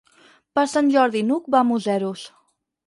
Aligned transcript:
Per 0.59 0.63
Sant 0.71 0.89
Jordi 0.95 1.23
n'Hug 1.29 1.53
va 1.57 1.63
a 1.63 1.71
Museros. 1.75 2.27